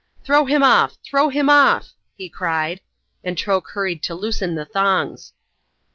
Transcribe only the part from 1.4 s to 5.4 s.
off!" he cried, and Troke hurried to loosen the thongs.